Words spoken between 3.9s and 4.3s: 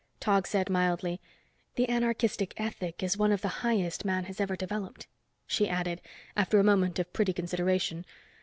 man